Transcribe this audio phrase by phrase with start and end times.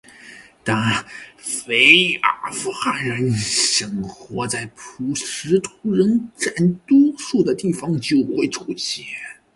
[0.63, 1.05] 当
[1.37, 6.51] 非阿富汗人生活在普什图人占
[6.87, 9.05] 多数的地方就会出现。